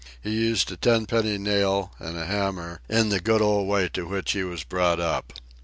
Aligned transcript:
He 0.19 0.31
used 0.31 0.71
a 0.71 0.77
tenpenny 0.77 1.37
nail 1.37 1.93
and 1.99 2.17
a 2.17 2.25
hammer 2.25 2.79
in 2.89 3.09
the 3.09 3.19
good 3.19 3.39
old 3.39 3.67
way 3.67 3.87
to 3.89 4.07
which 4.07 4.31
he 4.31 4.43
was 4.43 4.63
brought 4.63 4.99
up. 4.99 5.31